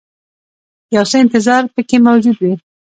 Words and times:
یو 0.95 1.03
څه 1.11 1.15
انتظار 1.23 1.63
پکې 1.73 1.97
موجود 2.07 2.37
وي. 2.39 2.53